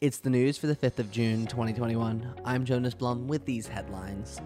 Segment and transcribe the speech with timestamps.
[0.00, 2.34] It's the news for the 5th of June 2021.
[2.44, 4.40] I'm Jonas Blum with these headlines.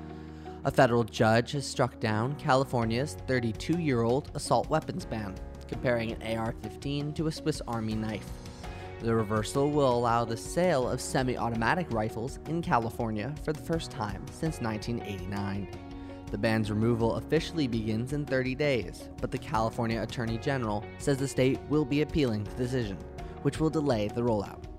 [0.64, 5.34] A federal judge has struck down California's 32 year old assault weapons ban,
[5.68, 8.26] comparing an AR 15 to a Swiss Army knife.
[9.00, 13.90] The reversal will allow the sale of semi automatic rifles in California for the first
[13.90, 15.68] time since 1989.
[16.30, 21.28] The ban's removal officially begins in 30 days, but the California Attorney General says the
[21.28, 22.96] state will be appealing the decision,
[23.42, 24.71] which will delay the rollout.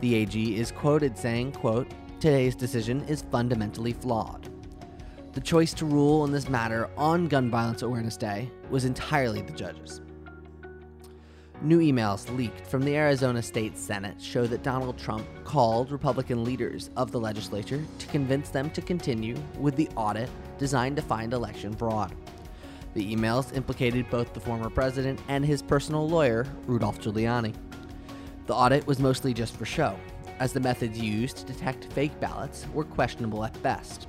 [0.00, 1.90] The AG is quoted saying, quote,
[2.20, 4.48] Today's decision is fundamentally flawed.
[5.32, 9.52] The choice to rule in this matter on Gun Violence Awareness Day was entirely the
[9.52, 10.00] judge's.
[11.62, 16.90] New emails leaked from the Arizona State Senate show that Donald Trump called Republican leaders
[16.96, 21.74] of the legislature to convince them to continue with the audit designed to find election
[21.74, 22.14] fraud.
[22.92, 27.54] The emails implicated both the former president and his personal lawyer, Rudolph Giuliani.
[28.46, 29.98] The audit was mostly just for show,
[30.38, 34.08] as the methods used to detect fake ballots were questionable at best.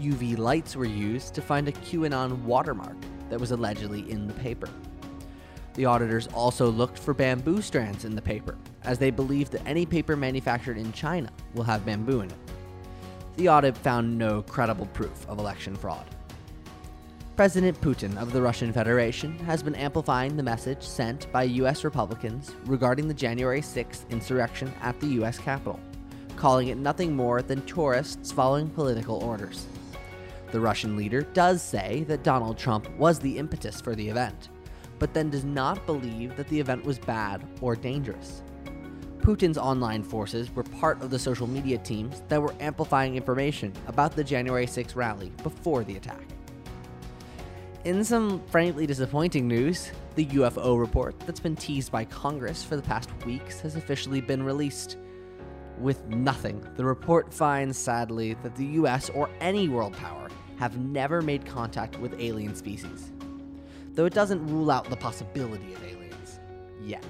[0.00, 2.96] UV lights were used to find a QAnon watermark
[3.28, 4.70] that was allegedly in the paper.
[5.74, 9.84] The auditors also looked for bamboo strands in the paper, as they believed that any
[9.84, 12.36] paper manufactured in China will have bamboo in it.
[13.36, 16.06] The audit found no credible proof of election fraud.
[17.36, 21.84] President Putin of the Russian Federation has been amplifying the message sent by U.S.
[21.84, 25.36] Republicans regarding the January 6th insurrection at the U.S.
[25.36, 25.78] Capitol,
[26.36, 29.66] calling it nothing more than tourists following political orders.
[30.50, 34.48] The Russian leader does say that Donald Trump was the impetus for the event,
[34.98, 38.42] but then does not believe that the event was bad or dangerous.
[39.18, 44.16] Putin's online forces were part of the social media teams that were amplifying information about
[44.16, 46.22] the January 6 rally before the attack.
[47.86, 52.82] In some frankly disappointing news, the UFO report that's been teased by Congress for the
[52.82, 54.96] past weeks has officially been released.
[55.78, 60.26] With nothing, the report finds sadly that the US or any world power
[60.58, 63.12] have never made contact with alien species.
[63.92, 66.40] Though it doesn't rule out the possibility of aliens.
[66.82, 67.06] Yet.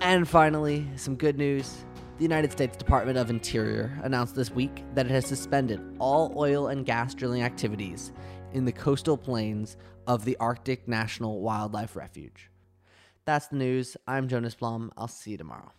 [0.00, 1.84] And finally, some good news.
[2.16, 6.68] The United States Department of Interior announced this week that it has suspended all oil
[6.68, 8.12] and gas drilling activities
[8.52, 9.76] in the coastal plains
[10.06, 12.50] of the Arctic National Wildlife Refuge.
[13.24, 13.96] That's the news.
[14.06, 14.92] I'm Jonas Blum.
[14.96, 15.72] I'll see you tomorrow.